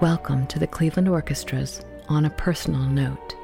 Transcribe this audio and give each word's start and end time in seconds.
Welcome 0.00 0.46
to 0.46 0.58
the 0.58 0.66
Cleveland 0.66 1.08
Orchestra's 1.08 1.84
On 2.08 2.24
a 2.24 2.30
Personal 2.30 2.86
Note, 2.86 3.34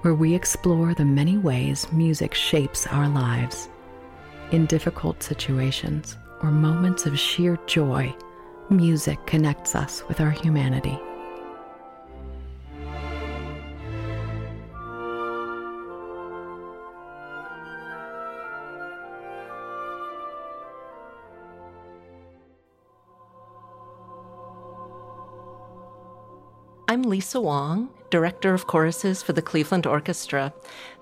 where 0.00 0.14
we 0.14 0.34
explore 0.34 0.94
the 0.94 1.04
many 1.04 1.36
ways 1.36 1.92
music 1.92 2.32
shapes 2.32 2.86
our 2.86 3.06
lives. 3.06 3.68
In 4.50 4.64
difficult 4.64 5.22
situations 5.22 6.16
or 6.40 6.50
moments 6.50 7.04
of 7.04 7.18
sheer 7.18 7.58
joy, 7.66 8.14
music 8.70 9.18
connects 9.26 9.74
us 9.74 10.08
with 10.08 10.22
our 10.22 10.30
humanity. 10.30 10.98
Lisa 27.08 27.40
Wong, 27.40 27.88
Director 28.10 28.52
of 28.52 28.66
Choruses 28.66 29.22
for 29.22 29.32
the 29.32 29.42
Cleveland 29.42 29.86
Orchestra. 29.86 30.52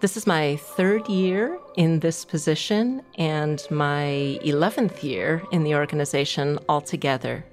This 0.00 0.16
is 0.16 0.26
my 0.26 0.56
third 0.56 1.08
year 1.08 1.58
in 1.76 2.00
this 2.00 2.24
position 2.24 3.02
and 3.16 3.62
my 3.70 4.38
11th 4.44 5.02
year 5.02 5.42
in 5.50 5.64
the 5.64 5.74
organization 5.74 6.58
altogether. 6.68 7.44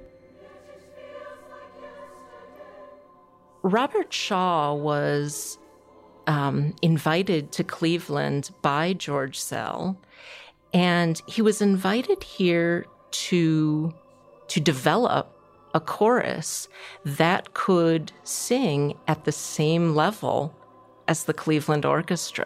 Robert 3.63 4.11
Shaw 4.11 4.73
was 4.73 5.57
um, 6.27 6.75
invited 6.81 7.51
to 7.53 7.63
Cleveland 7.63 8.51
by 8.61 8.93
George 8.93 9.39
Szell, 9.39 9.97
and 10.73 11.21
he 11.27 11.41
was 11.41 11.61
invited 11.61 12.23
here 12.23 12.85
to 13.11 13.93
to 14.47 14.59
develop 14.59 15.40
a 15.73 15.79
chorus 15.79 16.67
that 17.05 17.53
could 17.53 18.11
sing 18.23 18.97
at 19.07 19.25
the 19.25 19.31
same 19.31 19.95
level 19.95 20.53
as 21.07 21.23
the 21.23 21.33
Cleveland 21.33 21.85
Orchestra. 21.85 22.45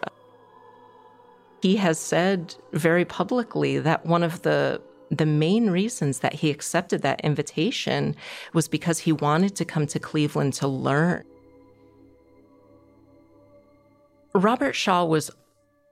He 1.62 1.76
has 1.76 1.98
said 1.98 2.54
very 2.72 3.04
publicly 3.04 3.78
that 3.78 4.06
one 4.06 4.22
of 4.22 4.42
the 4.42 4.80
the 5.10 5.26
main 5.26 5.70
reasons 5.70 6.18
that 6.18 6.34
he 6.34 6.50
accepted 6.50 7.02
that 7.02 7.20
invitation 7.20 8.16
was 8.52 8.66
because 8.66 8.98
he 8.98 9.12
wanted 9.12 9.54
to 9.54 9.64
come 9.64 9.86
to 9.86 10.00
Cleveland 10.00 10.52
to 10.54 10.66
learn. 10.66 11.22
Robert 14.34 14.74
Shaw 14.74 15.04
was 15.04 15.30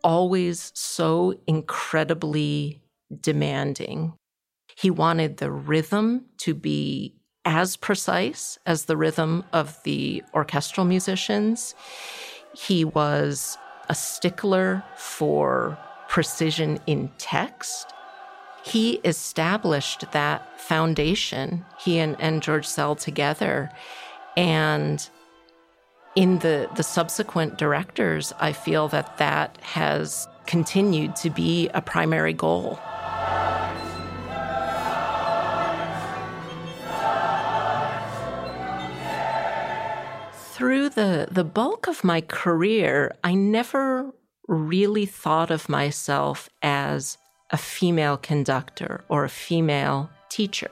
always 0.02 0.72
so 0.74 1.34
incredibly 1.46 2.82
demanding. 3.20 4.14
He 4.76 4.90
wanted 4.90 5.36
the 5.36 5.50
rhythm 5.50 6.26
to 6.38 6.54
be 6.54 7.14
as 7.44 7.76
precise 7.76 8.58
as 8.66 8.84
the 8.84 8.96
rhythm 8.96 9.44
of 9.52 9.82
the 9.82 10.22
orchestral 10.32 10.86
musicians. 10.86 11.74
He 12.54 12.84
was 12.84 13.58
a 13.88 13.94
stickler 13.94 14.82
for 14.96 15.78
precision 16.08 16.78
in 16.86 17.10
text. 17.18 17.92
He 18.64 18.94
established 19.04 20.10
that 20.12 20.58
foundation, 20.60 21.64
he 21.78 21.98
and, 21.98 22.16
and 22.18 22.42
George 22.42 22.66
Szell 22.66 22.98
together. 22.98 23.70
And 24.36 25.06
in 26.14 26.38
the, 26.38 26.70
the 26.76 26.82
subsequent 26.82 27.58
directors, 27.58 28.32
I 28.40 28.52
feel 28.52 28.88
that 28.88 29.18
that 29.18 29.58
has 29.60 30.26
continued 30.46 31.16
to 31.16 31.30
be 31.30 31.68
a 31.74 31.82
primary 31.82 32.32
goal. 32.32 32.78
Through 40.54 40.90
the, 40.90 41.26
the 41.32 41.42
bulk 41.42 41.88
of 41.88 42.04
my 42.04 42.20
career, 42.20 43.16
I 43.24 43.34
never 43.34 44.12
really 44.46 45.04
thought 45.04 45.50
of 45.50 45.68
myself 45.68 46.48
as 46.62 47.18
a 47.50 47.56
female 47.56 48.16
conductor 48.16 49.04
or 49.08 49.24
a 49.24 49.28
female 49.28 50.10
teacher. 50.28 50.70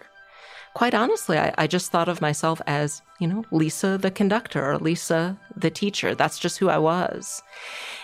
Quite 0.75 0.95
honestly, 0.95 1.37
I, 1.37 1.53
I, 1.59 1.67
just 1.67 1.91
thought 1.91 2.09
of 2.09 2.21
myself 2.21 2.63
as, 2.65 3.03
you 3.19 3.27
know, 3.27 3.45
Lisa 3.51 3.99
the 3.99 4.13
conductor 4.13 4.71
or 4.71 4.79
Lisa 4.79 5.37
the 5.57 5.69
teacher. 5.69 6.15
That's 6.15 6.39
just 6.39 6.59
who 6.59 6.69
I 6.69 6.79
was. 6.79 7.43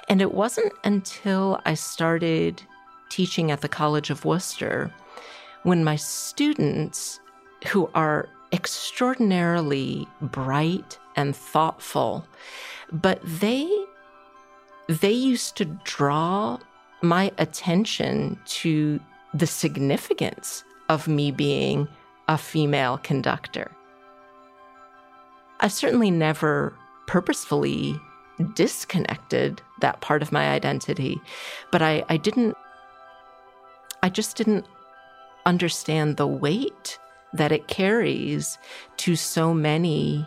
And 0.09 0.21
it 0.21 0.35
wasn't 0.35 0.73
until 0.83 1.61
I 1.65 1.75
started 1.75 2.61
teaching 3.09 3.53
at 3.53 3.61
the 3.61 3.69
College 3.69 4.11
of 4.11 4.25
Wooster 4.25 4.93
when 5.63 5.85
my 5.85 5.95
students, 5.95 7.21
who 7.69 7.89
are 7.95 8.29
extraordinarily 8.53 10.07
bright 10.21 10.99
and 11.17 11.35
thoughtful, 11.35 12.27
but 12.93 13.21
they 13.25 13.69
they 14.89 15.13
used 15.13 15.57
to 15.57 15.67
draw 15.85 16.59
my 17.03 17.31
attention 17.37 18.39
to 18.47 18.99
the 19.35 19.47
significance 19.47 20.65
of 20.89 21.07
me 21.07 21.31
being 21.31 21.87
a 22.27 22.39
female 22.39 22.99
conductor. 22.99 23.71
I 25.61 25.69
certainly 25.69 26.11
never 26.11 26.75
purposefully 27.07 28.01
disconnected 28.55 29.61
that 29.81 30.01
part 30.01 30.23
of 30.23 30.33
my 30.33 30.49
identity, 30.49 31.21
but 31.71 31.83
I, 31.83 32.05
I 32.09 32.17
didn't, 32.17 32.57
I 34.03 34.09
just 34.09 34.37
didn't 34.37 34.67
understand 35.45 36.17
the 36.17 36.27
weight 36.27 36.99
that 37.33 37.53
it 37.53 37.69
carries 37.69 38.59
to 38.99 39.17
so 39.17 39.53
many 39.53 40.27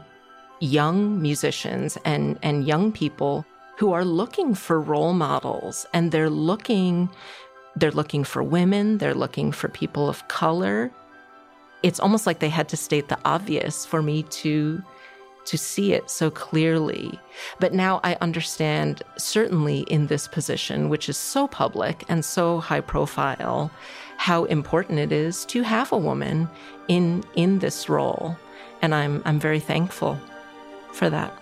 young 0.59 1.21
musicians 1.21 1.97
and, 2.05 2.37
and 2.41 2.67
young 2.67 2.91
people 2.91 3.45
who 3.77 3.93
are 3.93 4.05
looking 4.05 4.53
for 4.53 4.79
role 4.79 5.13
models. 5.13 5.85
And 5.93 6.11
they're 6.11 6.29
looking 6.29 7.09
they're 7.77 7.91
looking 7.91 8.25
for 8.25 8.43
women 8.43 8.97
they're 8.97 9.13
looking 9.13 9.51
for 9.51 9.69
people 9.69 10.09
of 10.09 10.27
color. 10.27 10.91
It's 11.83 11.99
almost 11.99 12.27
like 12.27 12.39
they 12.39 12.49
had 12.49 12.69
to 12.69 12.77
state 12.77 13.07
the 13.07 13.17
obvious 13.25 13.85
for 13.85 14.01
me 14.01 14.23
to 14.23 14.83
to 15.45 15.57
see 15.57 15.93
it 15.93 16.07
so 16.07 16.29
clearly. 16.29 17.19
But 17.59 17.73
now 17.73 17.99
i 18.03 18.15
understand 18.21 19.01
certainly 19.17 19.79
in 19.81 20.07
this 20.07 20.27
position 20.27 20.89
which 20.89 21.09
is 21.09 21.17
so 21.17 21.47
public 21.47 22.03
and 22.07 22.23
so 22.23 22.59
high 22.59 22.81
profile 22.81 23.71
how 24.21 24.43
important 24.45 24.99
it 24.99 25.11
is 25.11 25.45
to 25.45 25.63
have 25.63 25.91
a 25.91 25.97
woman 25.97 26.47
in 26.87 27.23
in 27.33 27.57
this 27.57 27.89
role 27.89 28.37
and 28.83 28.93
i'm 28.93 29.19
i'm 29.25 29.39
very 29.39 29.59
thankful 29.59 30.15
for 30.93 31.09
that 31.09 31.33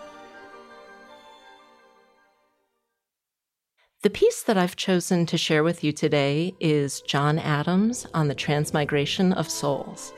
The 4.01 4.09
piece 4.09 4.44
that 4.44 4.57
I've 4.57 4.78
chosen 4.78 5.25
to 5.25 5.38
share 5.38 5.62
with 5.62 5.84
you 5.84 5.91
today 5.91 6.53
is 6.62 7.01
John 7.01 7.38
Adams 7.38 8.07
on 8.13 8.29
the 8.29 8.34
Transmigration 8.34 9.34
of 9.34 9.50
Souls. 9.50 10.13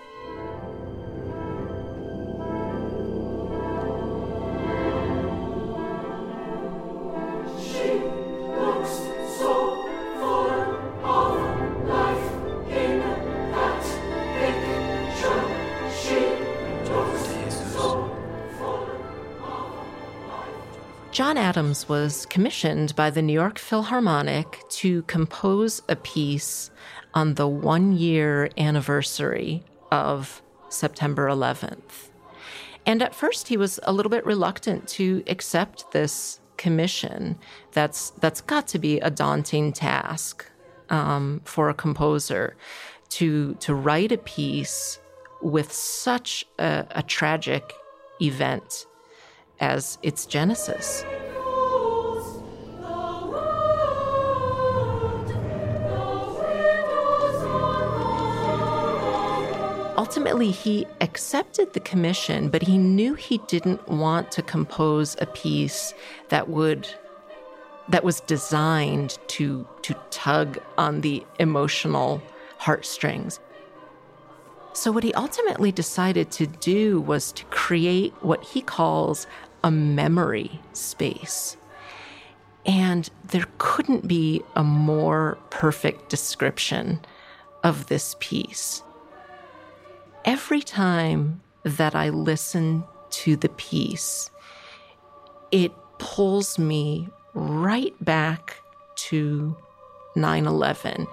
John 21.21 21.37
Adams 21.37 21.87
was 21.87 22.25
commissioned 22.25 22.95
by 22.95 23.11
the 23.11 23.21
New 23.21 23.31
York 23.31 23.59
Philharmonic 23.59 24.67
to 24.69 25.03
compose 25.03 25.83
a 25.87 25.95
piece 25.95 26.71
on 27.13 27.35
the 27.35 27.47
one 27.47 27.95
year 27.95 28.49
anniversary 28.57 29.63
of 29.91 30.41
September 30.69 31.27
11th. 31.27 32.09
And 32.87 33.03
at 33.03 33.13
first, 33.13 33.49
he 33.49 33.55
was 33.55 33.79
a 33.83 33.93
little 33.93 34.09
bit 34.09 34.25
reluctant 34.25 34.87
to 34.97 35.23
accept 35.27 35.91
this 35.91 36.39
commission. 36.57 37.37
That's, 37.71 38.09
that's 38.19 38.41
got 38.41 38.67
to 38.69 38.79
be 38.79 38.99
a 38.99 39.11
daunting 39.11 39.73
task 39.73 40.49
um, 40.89 41.41
for 41.45 41.69
a 41.69 41.75
composer 41.75 42.57
to, 43.09 43.53
to 43.59 43.75
write 43.75 44.11
a 44.11 44.17
piece 44.17 44.97
with 45.39 45.71
such 45.71 46.47
a, 46.57 46.87
a 46.89 47.03
tragic 47.03 47.73
event 48.19 48.87
as 49.61 49.97
its 50.03 50.25
genesis. 50.25 51.05
Ultimately, 59.97 60.51
he 60.51 60.85
accepted 60.99 61.73
the 61.73 61.79
commission, 61.79 62.49
but 62.49 62.63
he 62.63 62.77
knew 62.77 63.13
he 63.13 63.37
didn't 63.47 63.87
want 63.87 64.31
to 64.31 64.41
compose 64.41 65.15
a 65.21 65.25
piece 65.27 65.93
that 66.29 66.49
would 66.49 66.87
that 67.87 68.03
was 68.03 68.19
designed 68.21 69.17
to 69.27 69.67
to 69.83 69.93
tug 70.09 70.59
on 70.77 71.01
the 71.01 71.23
emotional 71.39 72.21
heartstrings. 72.57 73.39
So, 74.73 74.91
what 74.91 75.03
he 75.03 75.13
ultimately 75.13 75.71
decided 75.71 76.31
to 76.31 76.47
do 76.47 77.01
was 77.01 77.31
to 77.33 77.45
create 77.45 78.13
what 78.21 78.43
he 78.43 78.61
calls 78.61 79.27
a 79.63 79.71
memory 79.71 80.59
space. 80.73 81.57
And 82.65 83.09
there 83.23 83.47
couldn't 83.57 84.07
be 84.07 84.41
a 84.55 84.63
more 84.63 85.37
perfect 85.49 86.09
description 86.09 86.99
of 87.63 87.87
this 87.87 88.15
piece. 88.19 88.83
Every 90.25 90.61
time 90.61 91.41
that 91.63 91.95
I 91.95 92.09
listen 92.09 92.83
to 93.11 93.35
the 93.35 93.49
piece, 93.49 94.29
it 95.51 95.71
pulls 95.97 96.59
me 96.59 97.09
right 97.33 97.93
back 98.03 98.57
to 98.95 99.55
9 100.15 100.45
11 100.45 101.07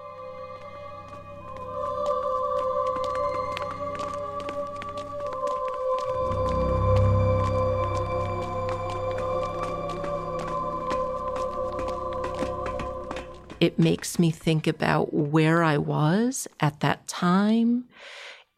it 13.61 13.79
makes 13.79 14.19
me 14.19 14.31
think 14.31 14.67
about 14.67 15.13
where 15.13 15.63
I 15.63 15.79
was 15.79 16.49
at 16.61 16.81
that 16.81 17.09
time 17.09 17.85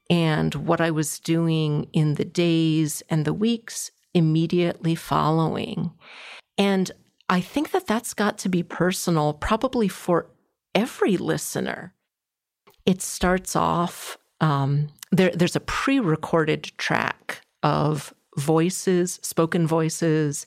and 0.08 0.54
what 0.54 0.80
I 0.80 0.90
was 0.90 1.18
doing 1.18 1.88
in 1.92 2.14
the 2.14 2.24
days 2.24 3.02
and 3.08 3.24
the 3.24 3.32
weeks 3.32 3.90
immediately 4.12 4.94
following. 4.94 5.92
And 6.58 6.90
I 7.28 7.40
think 7.40 7.70
that 7.70 7.86
that's 7.86 8.12
got 8.12 8.38
to 8.38 8.48
be 8.48 8.62
personal, 8.62 9.32
probably 9.32 9.86
for 9.86 10.26
every 10.74 11.16
listener. 11.16 11.94
It 12.84 13.00
starts 13.00 13.54
off, 13.54 14.18
um, 14.40 14.88
there, 15.12 15.30
there's 15.30 15.56
a 15.56 15.60
pre 15.60 16.00
recorded 16.00 16.64
track 16.76 17.42
of 17.62 18.12
voices, 18.36 19.20
spoken 19.22 19.66
voices, 19.66 20.46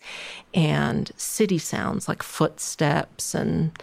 and 0.53 1.11
city 1.15 1.57
sounds 1.57 2.07
like 2.07 2.23
footsteps 2.23 3.33
and 3.33 3.77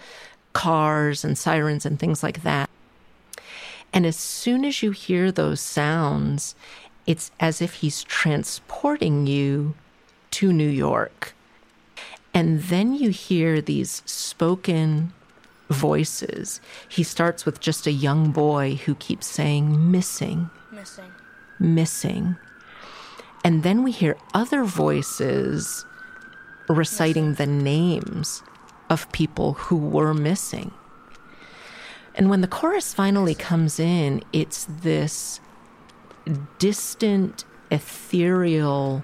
cars 0.52 1.24
and 1.24 1.36
sirens 1.36 1.86
and 1.86 1.98
things 1.98 2.22
like 2.22 2.42
that. 2.42 2.70
And 3.92 4.06
as 4.06 4.16
soon 4.16 4.64
as 4.64 4.82
you 4.82 4.92
hear 4.92 5.32
those 5.32 5.60
sounds, 5.60 6.54
it's 7.06 7.30
as 7.40 7.60
if 7.60 7.74
he's 7.74 8.04
transporting 8.04 9.26
you 9.26 9.74
to 10.32 10.52
New 10.52 10.68
York. 10.68 11.34
And 12.32 12.62
then 12.62 12.94
you 12.94 13.10
hear 13.10 13.60
these 13.60 14.02
spoken 14.06 15.12
voices. 15.68 16.60
He 16.88 17.02
starts 17.02 17.44
with 17.44 17.60
just 17.60 17.86
a 17.86 17.92
young 17.92 18.30
boy 18.30 18.76
who 18.84 18.94
keeps 18.96 19.26
saying, 19.26 19.90
missing, 19.90 20.50
missing, 20.70 21.10
missing. 21.58 22.36
And 23.44 23.62
then 23.62 23.82
we 23.82 23.90
hear 23.90 24.16
other 24.34 24.64
voices 24.64 25.84
reciting 26.68 27.34
the 27.34 27.46
names 27.46 28.42
of 28.90 29.10
people 29.12 29.54
who 29.54 29.76
were 29.76 30.12
missing. 30.12 30.72
And 32.14 32.28
when 32.28 32.40
the 32.42 32.48
chorus 32.48 32.92
finally 32.92 33.34
comes 33.34 33.80
in, 33.80 34.22
it's 34.32 34.66
this 34.68 35.40
distant, 36.58 37.44
ethereal, 37.70 39.02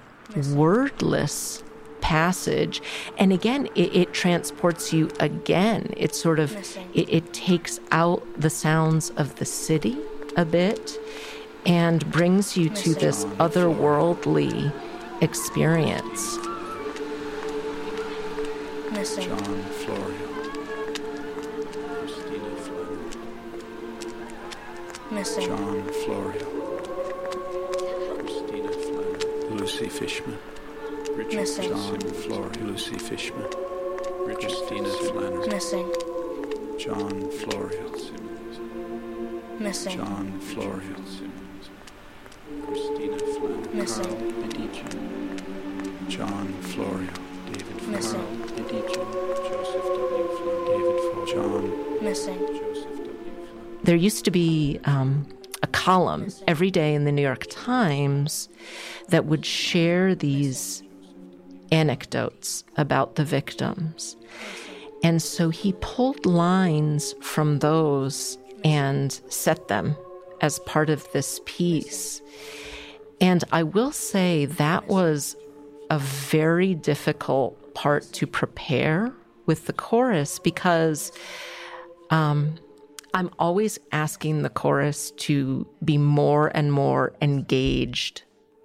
wordless 0.52 1.62
passage. 2.00 2.82
And 3.16 3.32
again, 3.32 3.68
it, 3.74 3.96
it, 3.96 4.12
transports 4.12 4.92
you 4.92 5.10
again. 5.18 5.94
It 5.96 6.14
sort 6.14 6.38
of 6.38 6.54
it, 6.94 7.08
it 7.08 7.32
takes 7.32 7.80
out 7.90 8.22
the 8.36 8.50
sounds 8.50 9.10
of 9.10 9.36
the 9.36 9.44
city 9.44 9.96
a 10.36 10.44
bit 10.44 11.00
and 11.64 12.08
brings 12.10 12.56
you 12.56 12.68
to 12.70 12.94
this 12.94 13.24
otherworldly 13.40 14.72
experience. 15.20 16.38
Missing. 18.96 19.28
John 19.28 19.62
Florio. 19.62 20.26
Christina 22.00 22.50
Flannery. 22.64 23.10
Missing. 25.10 25.46
John 25.46 25.84
Florio. 26.04 26.46
Christina 28.20 28.72
Flannery. 28.72 29.50
Lucy 29.50 29.88
Fishman. 29.90 30.38
Richard 31.14 31.34
Missing. 31.34 31.68
John 31.68 32.00
Florio. 32.00 32.62
Lucy 32.62 32.96
Fishman. 32.98 33.46
Richard 34.24 34.50
Christina 34.50 34.88
Flannery. 34.88 35.46
Missing. 35.48 35.92
John 36.78 37.30
Florio. 37.30 37.90
Missing. 39.58 39.98
John 39.98 40.40
Florio. 40.40 40.96
Christina 42.66 43.18
Flannery. 43.18 43.74
Missing. 43.74 44.04
Carl 44.04 44.20
Medici. 44.40 44.84
John 46.08 46.52
Florio. 46.62 47.12
David 47.52 47.88
Missing. 47.88 48.20
Carl 48.20 48.45
Medici. 48.56 48.94
Joseph 48.94 49.84
W. 49.84 50.28
Florio. 50.36 50.66
David 50.66 51.00
Florio. 51.00 51.26
John 51.26 52.04
Missing. 52.04 52.38
Joseph 52.38 52.84
W. 52.84 53.12
Florio. 53.12 53.82
There 53.84 53.96
used 53.96 54.24
to 54.24 54.30
be 54.30 54.80
um, 54.84 55.26
a 55.62 55.66
column 55.66 56.28
every 56.46 56.70
day 56.70 56.94
in 56.94 57.04
the 57.04 57.12
New 57.12 57.22
York 57.22 57.46
Times 57.50 58.48
that 59.08 59.26
would 59.26 59.44
share 59.44 60.14
these 60.14 60.82
anecdotes 61.70 62.64
about 62.76 63.16
the 63.16 63.24
victims. 63.24 64.16
And 65.02 65.20
so 65.22 65.50
he 65.50 65.74
pulled 65.80 66.24
lines 66.24 67.14
from 67.20 67.58
those 67.58 68.38
and 68.64 69.12
set 69.28 69.68
them 69.68 69.96
as 70.40 70.58
part 70.60 70.90
of 70.90 71.06
this 71.12 71.40
piece. 71.44 72.22
And 73.20 73.44
I 73.52 73.62
will 73.62 73.92
say 73.92 74.46
that 74.46 74.88
was 74.88 75.36
a 75.90 75.98
very 75.98 76.74
difficult 76.74 77.58
part 77.76 78.10
to 78.14 78.26
prepare 78.26 79.12
with 79.44 79.66
the 79.66 79.72
chorus 79.72 80.38
because 80.38 81.12
um, 82.10 82.54
I'm 83.12 83.30
always 83.38 83.78
asking 83.92 84.42
the 84.42 84.48
chorus 84.48 85.10
to 85.28 85.68
be 85.84 85.98
more 85.98 86.50
and 86.54 86.72
more 86.72 87.14
engaged 87.20 88.22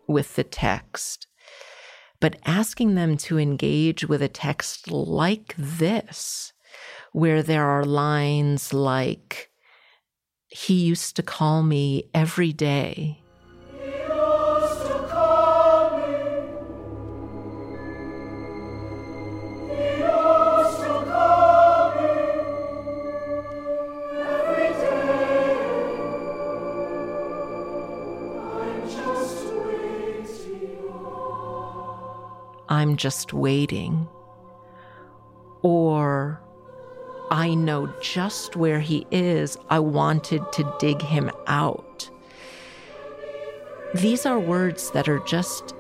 with 0.08 0.36
the 0.36 0.46
text. 0.46 1.28
But 2.22 2.38
asking 2.46 2.96
them 2.96 3.18
to 3.18 3.38
engage 3.38 4.06
with 4.06 4.22
a 4.22 4.30
text 4.30 4.90
like 4.90 5.56
this, 5.58 6.54
where 7.12 7.44
there 7.44 7.66
are 7.66 7.84
lines 7.84 8.74
like, 8.74 9.50
He 10.48 10.76
used 10.76 11.18
to 11.18 11.24
call 11.24 11.64
me 11.64 12.10
every 12.14 12.54
day. 12.54 13.21
I'm 32.82 32.98
just 32.98 33.32
waiting. 33.32 34.10
Or 35.62 36.42
I 37.30 37.54
know 37.54 37.94
just 38.02 38.56
where 38.56 38.80
he 38.80 39.06
is. 39.12 39.56
I 39.70 39.78
wanted 39.78 40.52
to 40.54 40.76
dig 40.80 41.00
him 41.00 41.30
out. 41.46 42.10
These 43.94 44.26
are 44.26 44.40
words 44.40 44.90
that 44.92 45.08
are 45.08 45.20
just 45.20 45.76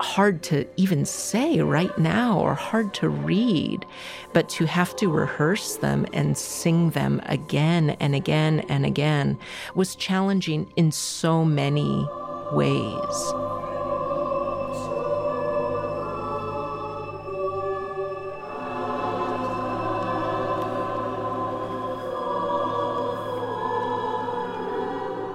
hard 0.00 0.44
to 0.44 0.64
even 0.76 1.04
say 1.06 1.60
right 1.60 1.96
now 1.98 2.38
or 2.38 2.54
hard 2.54 2.94
to 2.94 3.08
read, 3.08 3.84
but 4.32 4.48
to 4.50 4.66
have 4.66 4.94
to 4.96 5.10
rehearse 5.10 5.78
them 5.78 6.06
and 6.12 6.38
sing 6.38 6.90
them 6.90 7.20
again 7.26 7.90
and 7.98 8.14
again 8.14 8.60
and 8.68 8.86
again 8.86 9.36
was 9.74 9.96
challenging 9.96 10.72
in 10.76 10.92
so 10.92 11.44
many 11.44 12.06
ways. 12.52 13.61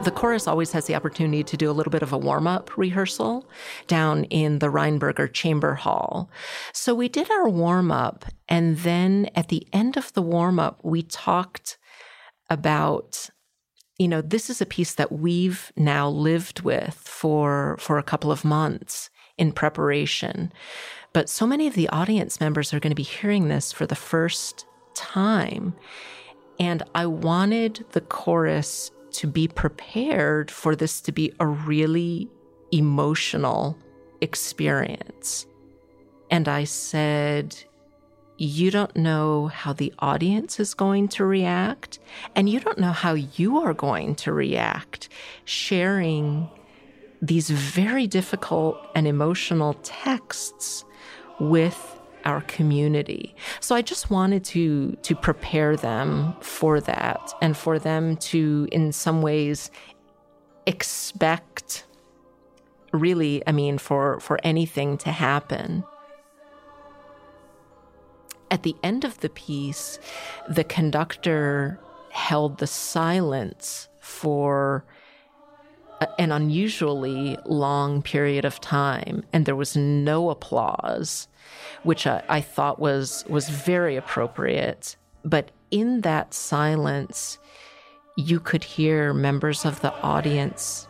The 0.07 0.11
chorus 0.11 0.47
always 0.47 0.71
has 0.71 0.85
the 0.85 0.95
opportunity 0.95 1.43
to 1.43 1.57
do 1.57 1.69
a 1.69 1.73
little 1.73 1.91
bit 1.91 2.01
of 2.01 2.13
a 2.13 2.17
warm 2.17 2.47
up 2.47 2.77
rehearsal 2.77 3.45
down 3.87 4.23
in 4.23 4.59
the 4.59 4.67
Reinberger 4.67 5.33
Chamber 5.33 5.73
Hall. 5.73 6.31
So 6.71 6.95
we 6.95 7.09
did 7.09 7.29
our 7.29 7.49
warm 7.49 7.91
up. 7.91 8.23
And 8.47 8.77
then 8.77 9.29
at 9.35 9.49
the 9.49 9.67
end 9.73 9.97
of 9.97 10.13
the 10.13 10.21
warm 10.21 10.61
up, 10.61 10.79
we 10.81 11.01
talked 11.01 11.77
about 12.49 13.29
you 13.97 14.07
know 14.07 14.21
this 14.21 14.49
is 14.49 14.61
a 14.61 14.65
piece 14.65 14.93
that 14.93 15.11
we've 15.11 15.73
now 15.75 16.07
lived 16.07 16.61
with 16.61 16.93
for 16.93 17.75
for 17.77 17.97
a 17.97 18.03
couple 18.03 18.31
of 18.31 18.45
months 18.45 19.09
in 19.37 19.51
preparation 19.51 20.53
but 21.11 21.27
so 21.27 21.45
many 21.45 21.67
of 21.67 21.73
the 21.73 21.89
audience 21.89 22.39
members 22.39 22.73
are 22.73 22.79
going 22.79 22.91
to 22.91 22.95
be 22.95 23.03
hearing 23.03 23.49
this 23.49 23.73
for 23.73 23.85
the 23.85 23.95
first 23.95 24.65
time 24.93 25.73
and 26.59 26.83
i 26.93 27.05
wanted 27.05 27.83
the 27.91 28.01
chorus 28.01 28.91
to 29.11 29.27
be 29.27 29.47
prepared 29.47 30.51
for 30.51 30.75
this 30.75 31.01
to 31.01 31.11
be 31.11 31.33
a 31.39 31.47
really 31.47 32.29
emotional 32.71 33.77
experience. 34.21 35.45
And 36.29 36.47
I 36.47 36.65
said, 36.65 37.55
You 38.37 38.71
don't 38.71 38.95
know 38.95 39.47
how 39.47 39.73
the 39.73 39.93
audience 39.99 40.59
is 40.59 40.73
going 40.73 41.07
to 41.09 41.25
react, 41.25 41.99
and 42.35 42.49
you 42.49 42.59
don't 42.59 42.79
know 42.79 42.91
how 42.91 43.13
you 43.13 43.59
are 43.59 43.73
going 43.73 44.15
to 44.15 44.33
react 44.33 45.09
sharing 45.45 46.49
these 47.21 47.49
very 47.49 48.07
difficult 48.07 48.77
and 48.93 49.07
emotional 49.07 49.73
texts 49.83 50.85
with 51.39 51.96
our 52.27 52.41
community. 52.41 53.33
So 53.61 53.73
I 53.73 53.81
just 53.81 54.11
wanted 54.11 54.43
to 54.45 54.97
to 55.01 55.15
prepare 55.15 55.77
them 55.77 56.35
for 56.41 56.81
that 56.81 57.33
and 57.41 57.55
for 57.55 57.79
them 57.79 58.17
to 58.17 58.67
in 58.71 58.91
some 58.91 59.21
ways 59.21 59.71
expect 60.65 61.85
really 62.91 63.41
I 63.47 63.53
mean 63.53 63.77
for 63.77 64.19
for 64.19 64.39
anything 64.43 64.97
to 64.99 65.11
happen. 65.11 65.83
At 68.51 68.63
the 68.63 68.75
end 68.83 69.03
of 69.03 69.19
the 69.19 69.29
piece, 69.29 69.99
the 70.49 70.63
conductor 70.63 71.79
held 72.11 72.57
the 72.57 72.67
silence 72.67 73.89
for 73.99 74.85
an 76.17 76.31
unusually 76.31 77.37
long 77.45 78.01
period 78.01 78.45
of 78.45 78.61
time, 78.61 79.23
and 79.33 79.45
there 79.45 79.55
was 79.55 79.75
no 79.75 80.29
applause, 80.29 81.27
which 81.83 82.07
I, 82.07 82.23
I, 82.29 82.41
thought 82.41 82.79
was 82.79 83.23
was 83.27 83.49
very 83.49 83.95
appropriate. 83.95 84.95
But 85.23 85.51
in 85.71 86.01
that 86.01 86.33
silence, 86.33 87.37
you 88.15 88.39
could 88.39 88.63
hear 88.63 89.13
members 89.13 89.65
of 89.65 89.81
the 89.81 89.93
audience 90.01 90.87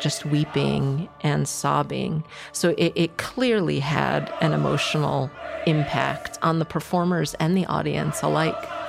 just 0.00 0.24
weeping 0.24 1.08
and 1.20 1.46
sobbing. 1.46 2.24
So 2.52 2.70
it, 2.70 2.92
it 2.96 3.16
clearly 3.18 3.80
had 3.80 4.32
an 4.40 4.52
emotional 4.52 5.30
impact 5.66 6.38
on 6.42 6.58
the 6.58 6.64
performers 6.64 7.34
and 7.34 7.56
the 7.56 7.66
audience 7.66 8.22
alike. 8.22 8.79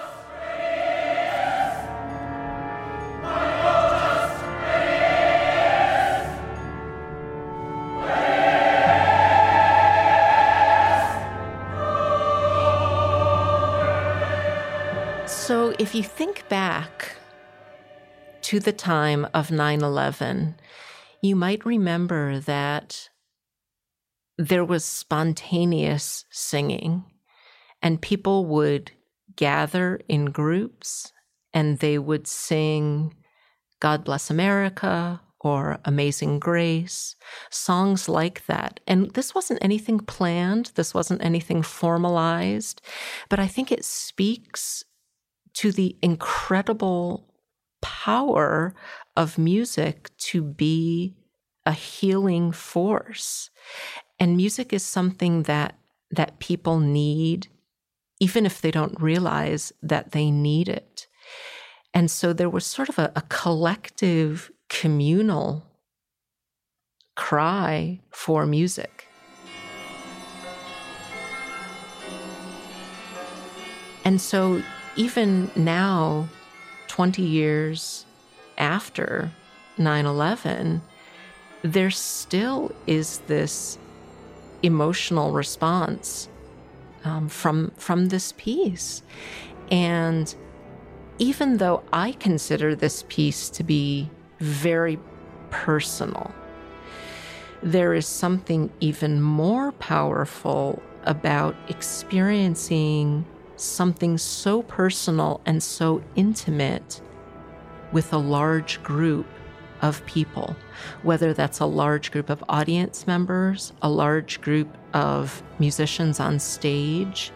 If 15.82 15.96
you 15.96 16.04
think 16.04 16.48
back 16.48 17.16
to 18.44 18.60
the 18.60 18.72
time 18.72 19.28
of 19.34 19.50
9 19.50 19.82
11, 19.82 20.54
you 21.24 21.36
might 21.36 21.66
remember 21.66 22.40
that 22.40 23.10
there 24.38 24.64
was 24.64 24.86
spontaneous 24.86 26.26
singing, 26.30 27.04
and 27.82 28.00
people 28.00 28.46
would 28.46 28.92
gather 29.36 30.00
in 30.08 30.26
groups 30.26 31.14
and 31.52 31.80
they 31.80 31.98
would 31.98 32.28
sing 32.28 33.16
God 33.80 34.06
Bless 34.06 34.30
America 34.30 35.20
or 35.40 35.80
Amazing 35.84 36.38
Grace, 36.38 37.16
songs 37.50 38.08
like 38.08 38.46
that. 38.46 38.80
And 38.86 39.10
this 39.16 39.34
wasn't 39.34 39.64
anything 39.64 39.98
planned, 39.98 40.74
this 40.76 40.94
wasn't 40.94 41.24
anything 41.24 41.64
formalized, 41.64 42.84
but 43.30 43.40
I 43.40 43.48
think 43.48 43.72
it 43.72 43.84
speaks 43.84 44.84
to 45.56 45.72
the 45.72 45.96
incredible 46.02 47.28
power 47.82 48.76
of 49.16 49.38
music 49.38 50.10
to 50.18 50.42
be 50.42 51.16
a 51.66 51.74
healing 51.74 52.52
force. 52.52 53.50
And 54.20 54.38
music 54.38 54.74
is 54.74 54.84
something 54.84 55.44
that 55.44 55.78
that 56.14 56.40
people 56.40 56.80
need 56.80 57.48
even 58.20 58.46
if 58.46 58.62
they 58.62 58.70
don't 58.70 59.02
realize 59.02 59.74
that 59.82 60.12
they 60.12 60.30
need 60.30 60.70
it. 60.70 61.08
And 61.94 62.10
so 62.12 62.34
there 62.34 62.50
was 62.50 62.66
sort 62.66 62.88
of 62.88 63.00
a, 63.00 63.12
a 63.16 63.24
collective 63.24 64.52
communal 64.70 65.66
cry 67.16 68.00
for 68.12 68.46
music. 68.46 69.08
And 74.06 74.22
so 74.22 74.62
even 74.96 75.50
now, 75.56 76.28
20 76.88 77.22
years 77.22 78.06
after 78.58 79.32
9 79.78 80.06
11, 80.06 80.82
there 81.64 81.92
still 81.92 82.72
is 82.88 83.20
this 83.28 83.78
emotional 84.64 85.32
response 85.32 86.28
um, 87.04 87.30
from, 87.30 87.72
from 87.78 88.10
this 88.10 88.34
piece. 88.38 89.02
And 89.70 90.34
even 91.18 91.58
though 91.58 91.84
I 91.94 92.12
consider 92.14 92.76
this 92.76 93.06
piece 93.08 93.50
to 93.52 93.64
be 93.64 94.10
very 94.40 95.00
personal, 95.50 96.34
there 97.64 97.94
is 97.94 98.08
something 98.08 98.72
even 98.80 99.22
more 99.22 99.72
powerful 99.74 100.82
about 101.04 101.56
experiencing 101.70 103.26
something 103.62 104.18
so 104.18 104.62
personal 104.64 105.42
and 105.46 105.62
so 105.62 106.04
intimate 106.16 107.02
with 107.92 108.14
a 108.14 108.18
large 108.18 108.82
group 108.84 109.26
of 109.82 110.06
people, 110.06 110.56
whether 111.04 111.34
that's 111.34 111.60
a 111.60 111.66
large 111.66 112.12
group 112.12 112.30
of 112.30 112.44
audience 112.48 113.08
members, 113.08 113.74
a 113.82 113.90
large 113.90 114.42
group 114.42 114.78
of 114.94 115.42
musicians 115.60 116.20
on 116.20 116.40
stage. 116.40 117.32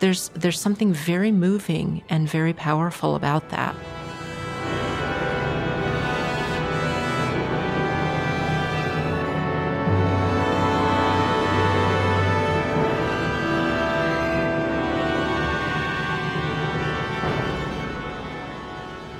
There's, 0.00 0.28
there's 0.30 0.60
something 0.60 0.92
very 0.92 1.32
moving 1.32 2.02
and 2.08 2.28
very 2.28 2.52
powerful 2.52 3.14
about 3.14 3.48
that. 3.50 3.74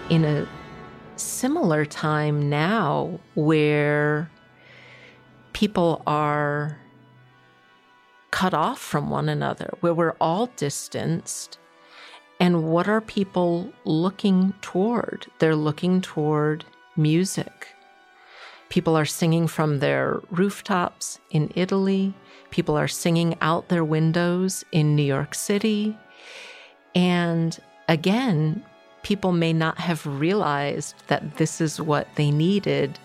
In 0.09 0.25
a 0.25 0.49
similar 1.17 1.85
time 1.85 2.49
now 2.49 3.21
where 3.35 4.31
people 5.53 6.03
are 6.07 6.79
cut 8.31 8.55
off 8.55 8.79
from 8.81 9.11
one 9.11 9.29
another, 9.29 9.71
where 9.81 9.95
we're 9.95 10.17
all 10.21 10.47
distanced. 10.57 11.59
And 12.41 12.65
what 12.65 12.89
are 12.89 13.01
people 13.01 13.73
looking 13.85 14.55
toward? 14.61 15.27
They're 15.41 15.57
looking 15.57 16.01
toward 16.01 16.65
music. 16.97 17.69
People 18.69 18.97
are 18.97 19.07
singing 19.07 19.49
from 19.49 19.79
their 19.79 20.21
rooftops 20.31 21.19
in 21.31 21.51
Italy. 21.55 22.15
People 22.51 22.77
are 22.77 22.89
singing 22.89 23.37
out 23.41 23.69
their 23.69 23.85
windows 23.85 24.65
in 24.73 24.95
New 24.95 25.03
York 25.03 25.35
City. 25.35 25.99
And 26.95 27.59
again, 27.89 28.63
people 29.09 29.33
may 29.33 29.55
not 29.55 29.79
have 29.79 30.05
realized 30.05 30.95
that 31.07 31.39
this 31.39 31.63
is 31.63 31.81
what 31.81 32.07
they 32.17 32.31
needed 32.31 32.99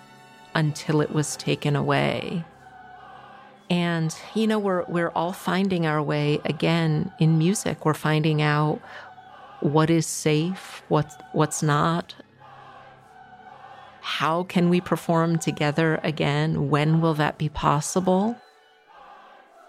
until 0.53 0.99
it 0.99 1.11
was 1.11 1.37
taken 1.37 1.77
away. 1.77 2.43
And 3.69 4.13
you 4.35 4.45
know, 4.45 4.59
we're 4.59 4.83
we're 4.89 5.13
all 5.15 5.31
finding 5.31 5.85
our 5.85 6.03
way 6.03 6.41
again 6.43 7.09
in 7.19 7.37
music. 7.37 7.85
We're 7.85 7.93
finding 7.93 8.41
out 8.41 8.81
what 9.61 9.89
is 9.89 10.05
safe, 10.05 10.83
what 10.89 11.07
what's 11.31 11.63
not. 11.63 12.13
How 14.01 14.43
can 14.43 14.69
we 14.69 14.81
perform 14.81 15.39
together 15.39 16.01
again? 16.03 16.69
When 16.69 16.99
will 16.99 17.13
that 17.13 17.37
be 17.37 17.47
possible? 17.47 18.35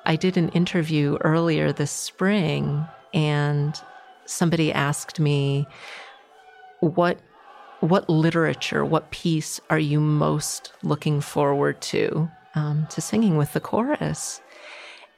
I 0.05 0.17
did 0.17 0.37
an 0.37 0.49
interview 0.49 1.17
earlier 1.21 1.73
this 1.73 1.93
spring 1.93 2.85
and 3.15 3.81
somebody 4.27 4.73
asked 4.73 5.21
me, 5.21 5.69
what 6.85 7.19
what 7.81 8.09
literature, 8.09 8.83
what 8.83 9.11
piece 9.11 9.61
are 9.69 9.79
you 9.79 10.01
most 10.01 10.73
looking 10.83 11.21
forward 11.21 11.83
to 11.83 12.31
um, 12.55 12.87
to 12.91 13.01
singing 13.01 13.37
with 13.37 13.53
the 13.53 13.61
chorus? 13.61 14.41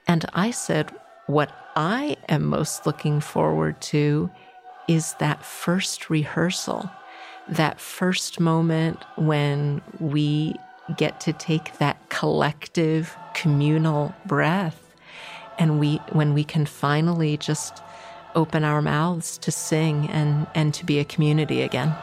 And 0.09 0.25
I 0.33 0.51
said, 0.51 0.91
what 1.27 1.53
I 1.77 2.17
am 2.29 2.47
most 2.47 2.87
looking 2.87 3.21
forward 3.21 3.81
to 3.83 4.31
is 4.89 5.15
that 5.19 5.45
first 5.45 6.09
rehearsal, 6.09 6.91
that 7.49 7.81
first 7.81 8.41
moment 8.41 9.05
when 9.17 9.83
we 10.01 10.55
get 10.97 11.21
to 11.21 11.33
take 11.33 11.79
that 11.79 11.97
collective 12.09 13.17
communal 13.35 14.15
breath 14.25 14.95
and 15.59 15.81
we 15.81 15.97
when 16.13 16.33
we 16.35 16.45
can 16.45 16.65
finally 16.65 17.37
just 17.37 17.83
open 18.37 18.63
our 18.63 18.81
mouths 18.81 19.39
to 19.39 19.51
sing 19.51 20.09
and, 20.11 20.47
and 20.55 20.73
to 20.75 20.87
be 20.87 21.01
a 21.01 21.05
community 21.05 21.63
again. 21.63 21.97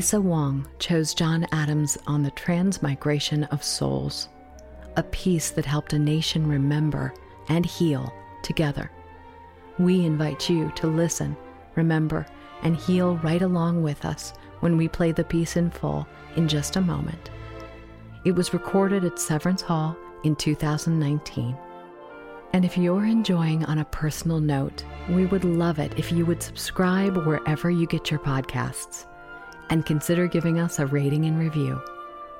Lisa 0.00 0.18
Wong 0.18 0.66
chose 0.78 1.12
John 1.12 1.46
Adams 1.52 1.98
on 2.06 2.22
the 2.22 2.30
transmigration 2.30 3.44
of 3.44 3.62
souls, 3.62 4.30
a 4.96 5.02
piece 5.02 5.50
that 5.50 5.66
helped 5.66 5.92
a 5.92 5.98
nation 5.98 6.46
remember 6.46 7.12
and 7.50 7.66
heal 7.66 8.10
together. 8.42 8.90
We 9.78 10.06
invite 10.06 10.48
you 10.48 10.72
to 10.76 10.86
listen, 10.86 11.36
remember, 11.74 12.24
and 12.62 12.78
heal 12.78 13.18
right 13.18 13.42
along 13.42 13.82
with 13.82 14.06
us 14.06 14.32
when 14.60 14.78
we 14.78 14.88
play 14.88 15.12
the 15.12 15.22
piece 15.22 15.58
in 15.58 15.70
full 15.70 16.08
in 16.34 16.48
just 16.48 16.76
a 16.76 16.80
moment. 16.80 17.28
It 18.24 18.32
was 18.32 18.54
recorded 18.54 19.04
at 19.04 19.18
Severance 19.18 19.60
Hall 19.60 19.94
in 20.24 20.34
2019. 20.34 21.54
And 22.54 22.64
if 22.64 22.78
you're 22.78 23.04
enjoying 23.04 23.66
on 23.66 23.80
a 23.80 23.84
personal 23.84 24.40
note, 24.40 24.82
we 25.10 25.26
would 25.26 25.44
love 25.44 25.78
it 25.78 25.98
if 25.98 26.10
you 26.10 26.24
would 26.24 26.42
subscribe 26.42 27.18
wherever 27.26 27.70
you 27.70 27.86
get 27.86 28.10
your 28.10 28.20
podcasts 28.20 29.04
and 29.70 29.86
consider 29.86 30.26
giving 30.26 30.58
us 30.58 30.78
a 30.78 30.86
rating 30.86 31.24
and 31.26 31.38
review. 31.38 31.80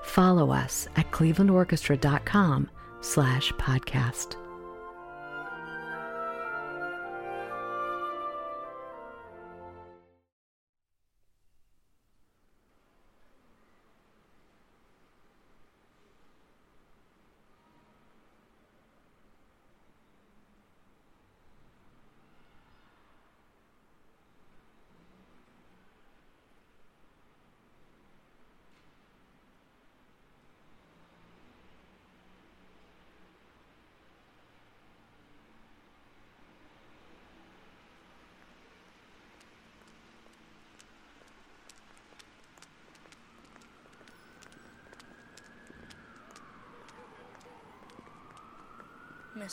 Follow 0.03 0.51
us 0.51 0.89
at 0.97 1.11
clevelandorchestra.com 1.11 2.71
slash 3.01 3.53
podcast. 3.53 4.40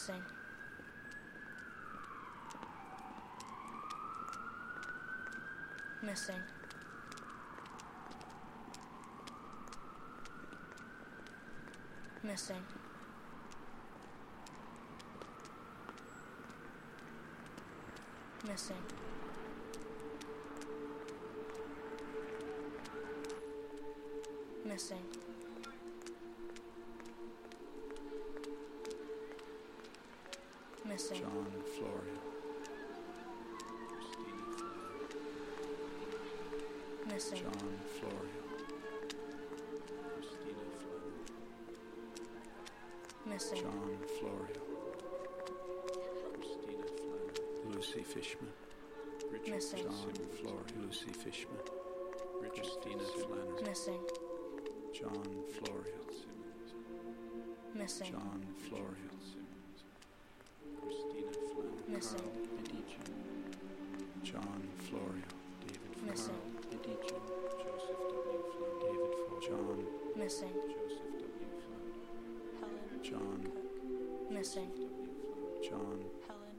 Missing. 0.08 0.22
Missing. 6.04 6.36
Missing. 12.24 12.64
Missing. 18.46 18.76
Missing. 24.66 25.27
Missing. 30.98 31.22
John 31.22 31.46
Florio. 31.78 32.18
Christina 33.94 34.34
Missing. 37.14 37.42
John 37.44 37.70
Florio. 38.00 38.42
Christina 40.18 40.66
Florio. 40.82 41.22
Missing. 43.28 43.62
John 43.62 43.98
Florio. 44.18 44.62
Christina 46.34 46.86
Florio. 46.98 47.76
Lucy 47.76 48.02
Fishman. 48.02 48.52
Richard 49.32 49.54
Missing. 49.54 49.84
John 49.84 50.14
Florio. 50.42 50.64
Lucy 50.82 51.12
Fishman. 51.12 51.62
Richard 52.42 52.56
Christina 52.56 53.04
Flannery. 53.04 53.64
Missing. 53.70 54.02
John 54.96 55.44
Florio. 55.60 56.02
Missing. 57.76 58.12
John 58.14 58.42
Florio. 58.68 59.08
Missing. 61.98 62.20
Carl 62.20 62.70
Medici. 62.70 63.10
John 64.24 64.62
Florio. 64.86 65.30
David 65.66 65.98
Florio. 65.98 66.14
Missing. 66.14 66.42
Medici. 66.70 67.18
Joseph 67.58 68.02
W. 68.14 68.38
Florio. 68.54 68.86
David 68.86 69.18
Florio. 69.26 69.42
John 73.02 73.42
Missing. 74.30 74.70
Joseph 75.64 75.74
W. 75.74 76.14
Florio. 76.14 76.14
Helen 76.28 76.58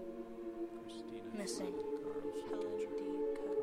John. 0.90 1.38
Missing. 1.38 1.74
Joseph 1.94 2.50
W. 2.50 2.50
Helen 2.50 2.82
D. 2.88 3.02
Cook. 3.46 3.62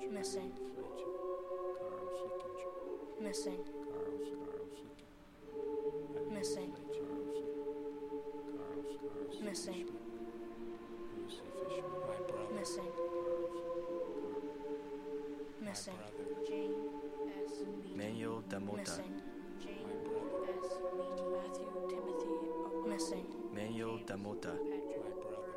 Christina 0.00 0.16
Missing. 0.16 0.50
Carl 0.56 0.80
Helen 0.80 0.96
D. 0.96 1.04
Cook. 1.04 1.04
Carl, 1.76 1.92
Carl 1.92 2.08
Missing. 3.20 3.60
Missing. 3.60 3.75
Missing. 15.66 15.94
brother. 15.94 16.46
Jane 16.48 16.74
S. 17.44 17.52
Manuel 17.96 18.42
Damota. 18.48 18.78
Missing. 18.78 19.14
My 19.82 19.94
brother. 20.06 20.46
Matthew 21.34 21.70
Timothy 21.90 22.32
O'Mahony. 22.38 22.88
Missing. 22.92 23.26
Manuel 23.52 23.98
Damota. 24.06 24.54
My 24.54 24.78
brother. 25.22 25.54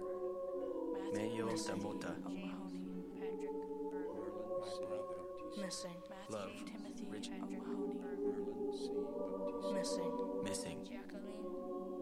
Matthew 0.93 1.21
Manuel 1.21 1.51
Missing. 1.51 1.75
Damota. 1.75 2.11
O'Mahony. 2.25 2.89
Patrick 3.19 3.53
Marlon. 3.93 4.33
My 4.33 4.81
brother. 4.97 5.61
Missing. 5.61 5.99
Love. 6.29 6.51
Timothy 6.65 7.05
Richard. 7.11 7.41
O'Mahony. 7.43 7.93
Marlon 8.01 8.73
C. 8.73 8.89
Bautista. 9.13 9.73
Missing. 9.77 10.13
Missing. 10.43 10.79
Jacqueline 10.89 11.45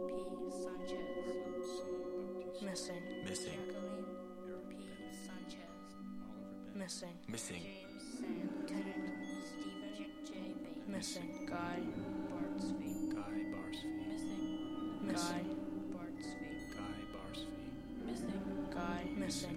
P. 0.07 0.09
Sanchez. 0.63 1.11
Marlon 1.27 1.59
C. 1.59 1.83
Bautista. 2.07 2.65
Missing. 2.65 3.03
Missing. 3.27 3.59
Jacqueline 3.67 4.63
P. 4.69 4.73
Sanchez. 5.11 5.75
Oliver 6.23 6.79
Missing. 6.79 7.17
Missing. 7.27 7.86
James 8.17 8.27
Sam 8.29 8.49
Lieutenant 8.59 9.09
Stephen 9.45 9.93
J. 10.25 10.33
Bain. 10.33 10.55
Missing. 10.87 11.45
Guy 11.47 11.79
Bartsby. 12.31 13.13
Guy 13.13 13.37
Barsfee. 13.53 14.07
Missing. 14.07 14.45
Missing. 15.03 15.47
Bartsby. 15.93 16.51
Guy 16.73 16.97
Barsfee. 17.13 18.05
Missing. 18.05 18.41
Guy 18.73 19.01
missing. 19.15 19.56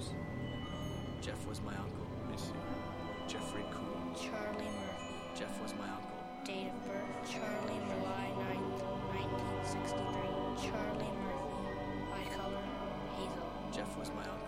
Jeffrey 0.00 0.16
Jeff 1.20 1.46
was 1.46 1.60
my 1.60 1.72
uncle. 1.72 2.06
Missing. 2.30 2.56
Jeffrey 3.28 3.64
Coombs. 3.70 4.18
Charlie 4.18 4.64
Murphy. 4.64 5.14
Jeff 5.38 5.60
was 5.60 5.74
my 5.74 5.84
uncle. 5.84 6.16
Date 6.42 6.72
of 6.72 6.86
birth, 6.86 7.30
Charlie 7.30 7.76
July 7.84 8.32
9th, 8.32 8.80
1963. 9.12 10.70
Charlie 10.70 11.12
Murphy. 11.20 11.68
Eye 12.16 12.34
color, 12.34 12.64
hazel. 13.12 13.48
Jeff 13.76 13.98
was 13.98 14.08
my 14.16 14.22
uncle. 14.24 14.39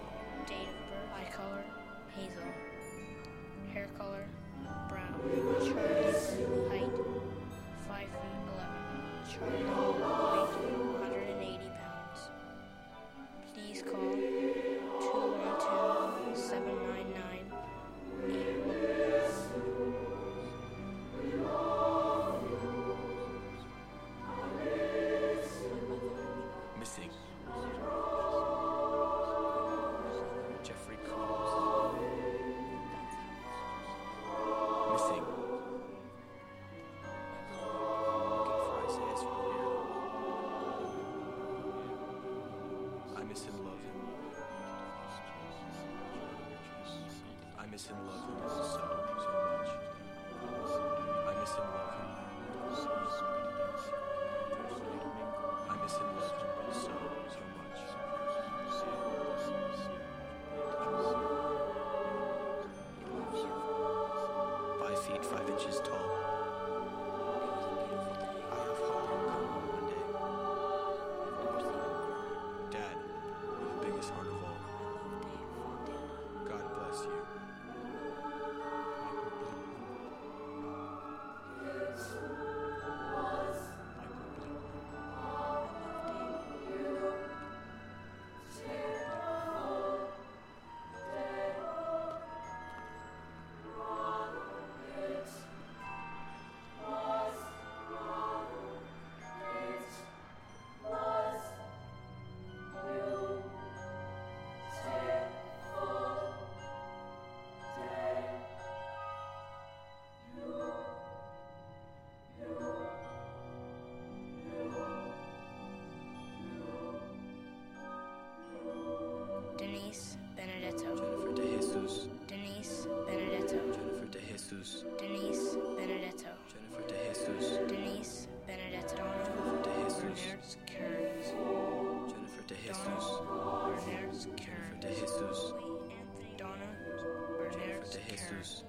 Moses. 138.38 138.62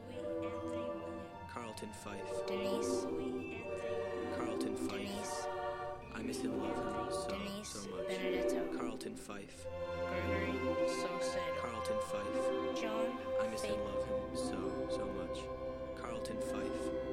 Carlton 1.54 1.90
Fife. 2.04 2.48
Denise. 2.48 3.06
Carlton 4.38 4.76
Fife. 4.76 4.98
Denise. 4.98 5.48
I 6.16 6.22
miss 6.22 6.42
him 6.42 6.60
love 6.62 6.76
him 6.76 7.12
so, 7.12 7.28
Denise 7.30 7.68
so 7.70 7.90
much. 7.96 8.08
Benedetto. 8.08 8.78
Carlton 8.78 9.16
Fife. 9.16 9.66
Gregory. 10.08 10.54
So 10.88 11.10
sad. 11.22 11.42
Carlton 11.62 11.98
Fife. 12.12 12.82
John. 12.82 13.18
I 13.42 13.48
miss 13.48 13.62
Faith. 13.62 13.72
him 13.72 13.80
love 13.86 14.06
him 14.08 14.36
so, 14.36 14.88
so 14.90 15.06
much. 15.18 15.40
Carlton 16.02 16.38
Fife. 16.42 17.13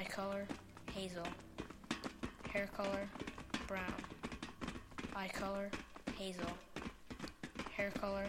Eye 0.00 0.04
color, 0.04 0.46
hazel. 0.94 1.26
Hair 2.50 2.70
color, 2.74 3.06
brown. 3.68 3.92
Eye 5.14 5.28
color, 5.28 5.68
hazel. 6.16 6.50
Hair 7.76 7.90
color, 8.00 8.24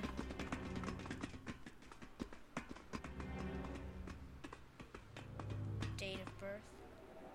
date 5.97 6.19
of 6.19 6.39
birth, 6.41 6.67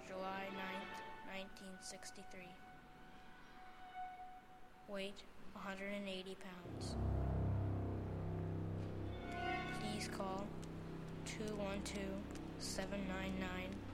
July 0.06 0.44
9th, 0.52 1.32
1963. 1.32 2.40
Weight, 4.86 5.22
180 5.54 6.36
pounds. 6.44 6.96
Please 9.80 10.10
call 10.14 10.44
212 11.24 12.02
799 12.58 13.85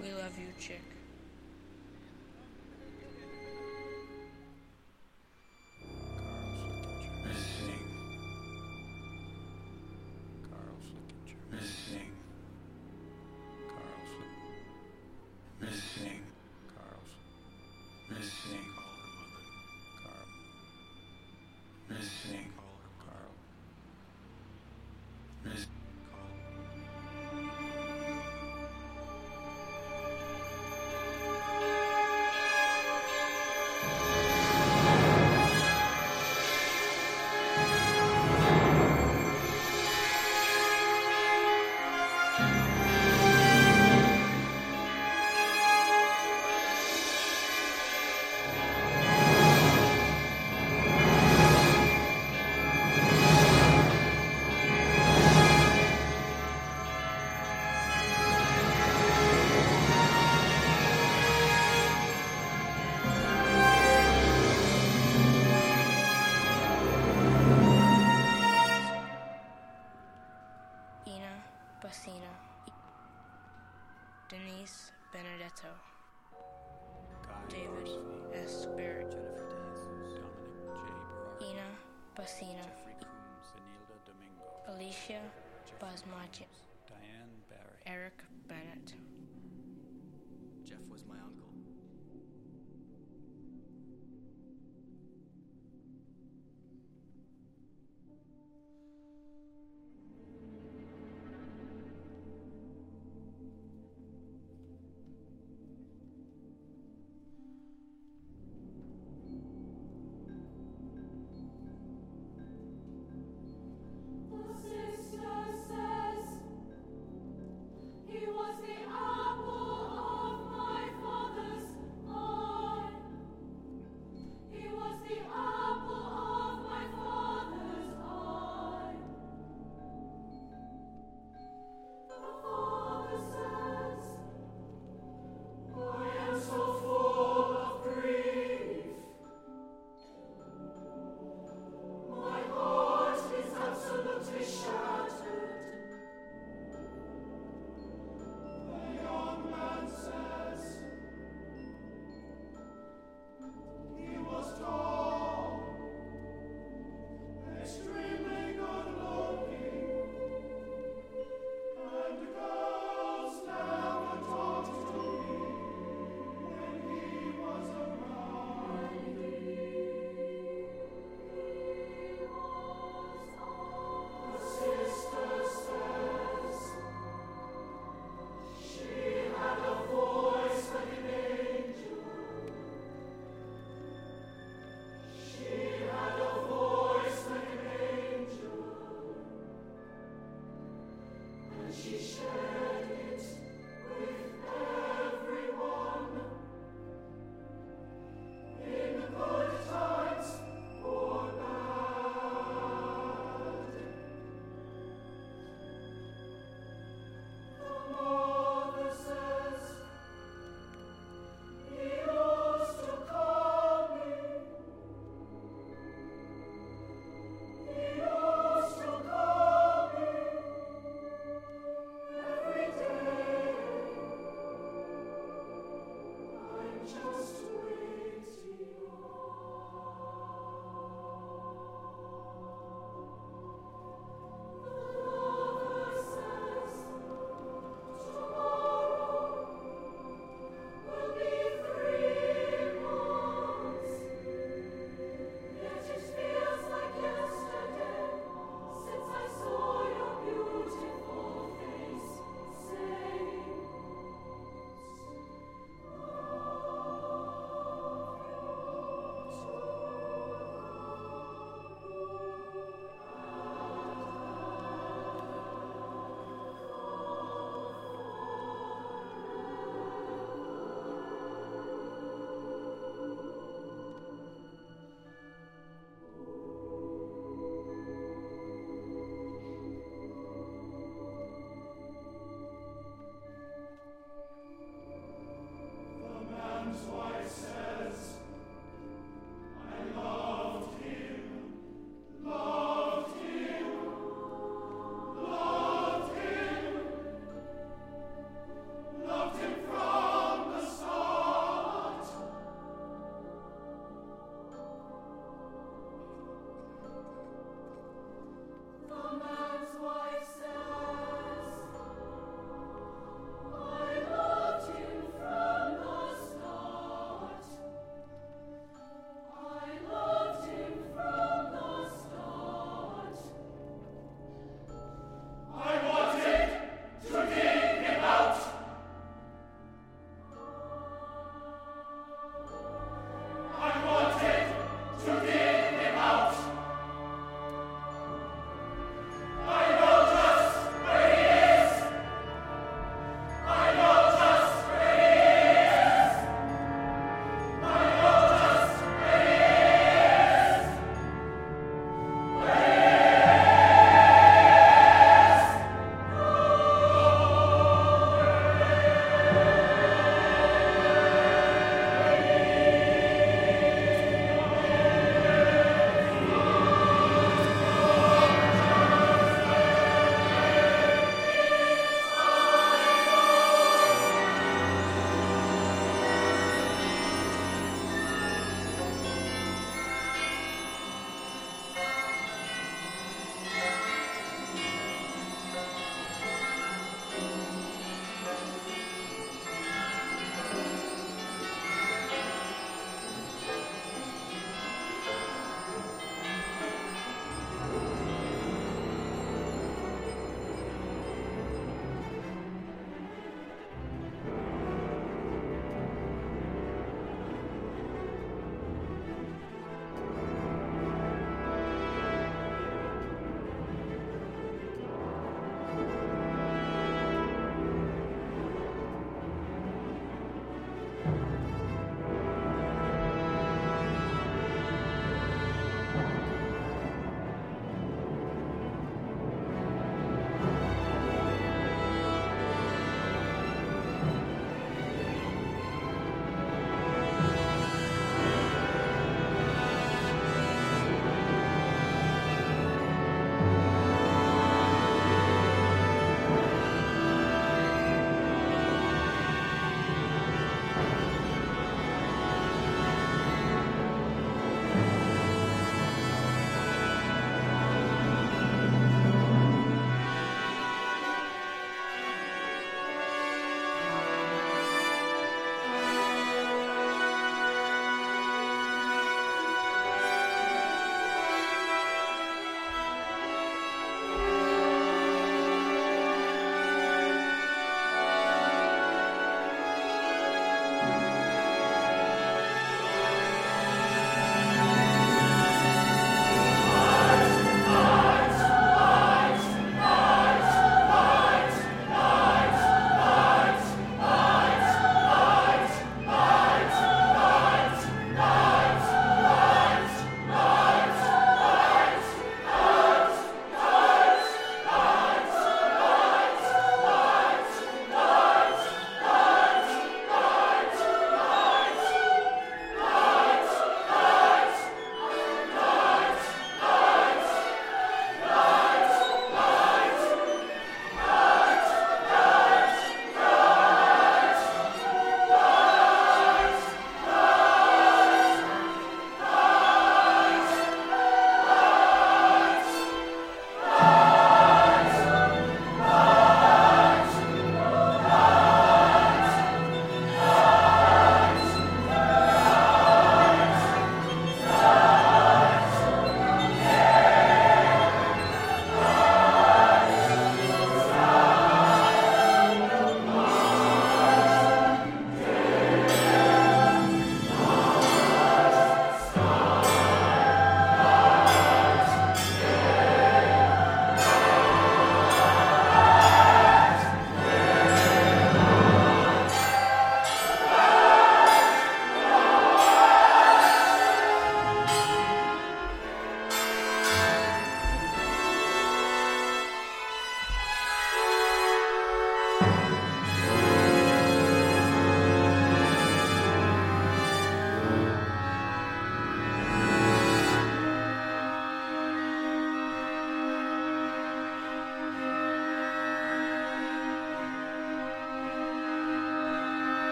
we 0.00 0.12
love 0.12 0.38
you, 0.38 0.52
chick. 0.60 0.93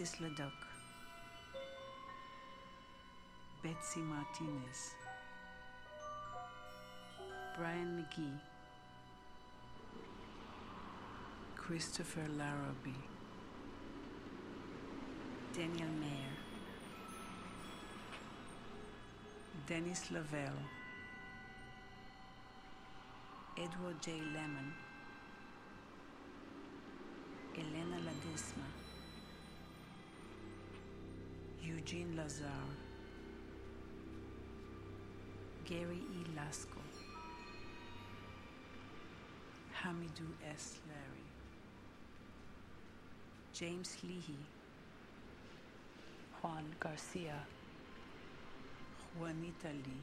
Francis 0.00 0.20
Ledoc, 0.22 0.52
Betsy 3.62 4.00
Martinez, 4.00 4.94
Brian 7.58 7.98
McGee, 7.98 8.40
Christopher 11.54 12.26
Larrabee, 12.38 13.04
Daniel 15.54 15.90
Mayer, 16.00 16.36
Dennis 19.66 20.10
Lavelle, 20.10 20.64
Edward 23.58 24.00
J. 24.00 24.12
Lemon, 24.32 24.72
Elena 27.54 27.98
Ledesma, 27.98 28.79
Eugene 31.62 32.16
Lazar, 32.16 32.64
Gary 35.64 36.02
E. 36.18 36.24
Lasko, 36.36 36.80
Hamidou 39.82 40.32
S. 40.56 40.78
Larry, 40.88 41.26
James 43.52 43.96
Leahy, 44.02 44.38
Juan 46.40 46.64
Garcia, 46.80 47.36
Juanita 49.18 49.68
Lee, 49.68 50.02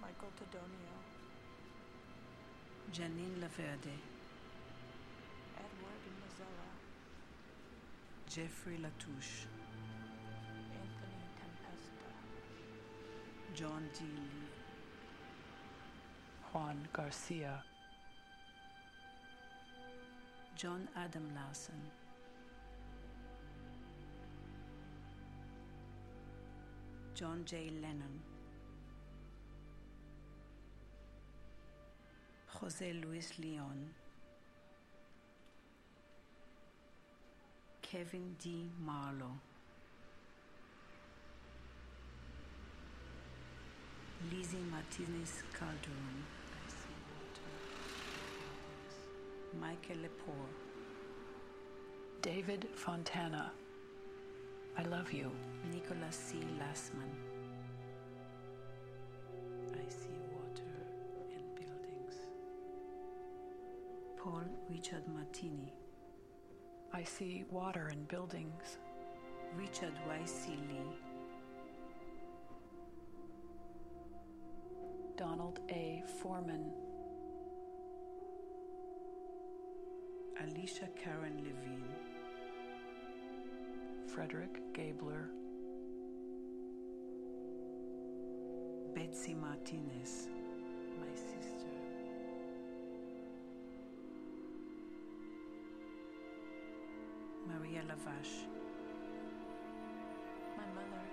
Michael 0.00 0.32
Tadonio, 0.38 0.96
Janine 2.92 3.40
Laverde, 3.40 3.96
Edward 5.56 6.04
Mazzella, 6.20 6.70
Jeffrey 8.28 8.78
Latouche, 8.78 9.46
John 13.54 13.86
D. 13.92 14.00
Lee, 14.00 14.48
Juan 16.52 16.88
Garcia, 16.90 17.62
John 20.56 20.88
Adam 20.96 21.28
Larson, 21.34 21.74
John 27.14 27.42
J. 27.44 27.70
Lennon, 27.82 28.20
Jose 32.46 32.92
Luis 32.94 33.32
Leon, 33.38 33.90
Kevin 37.82 38.34
D. 38.42 38.70
Marlowe, 38.80 39.38
Lizzie 44.30 44.58
Martinez 44.70 45.42
Calderon, 45.52 46.24
Michael 49.60 49.96
Lepore, 50.02 50.48
David 52.20 52.68
Fontana. 52.74 53.50
I 54.78 54.82
love 54.84 55.12
you. 55.12 55.30
Nicholas 55.72 56.16
C. 56.16 56.36
Lassman. 56.58 57.12
I 59.74 59.88
see 59.88 60.18
water 60.32 60.72
and 61.36 61.54
buildings. 61.54 62.14
Paul 64.16 64.44
Richard 64.70 65.02
Martini. 65.08 65.72
I 66.94 67.04
see 67.04 67.44
water 67.50 67.88
and 67.90 68.06
buildings. 68.08 68.78
Richard 69.56 69.92
Y. 70.08 70.20
C. 70.24 70.50
Lee. 70.50 71.11
Donald 75.22 75.60
A. 75.70 76.02
Foreman. 76.20 76.64
Alicia 80.40 80.88
Karen 81.00 81.36
Levine. 81.36 81.94
Frederick 84.08 84.60
Gabler. 84.72 85.28
Betsy 88.96 89.34
Martinez. 89.34 90.26
My 90.98 91.14
sister. 91.14 91.70
Maria 97.46 97.82
Lavache. 97.82 98.48
my 100.56 100.64
mother, 100.74 101.04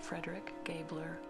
Frederick 0.00 0.52
Gabler. 0.64 1.20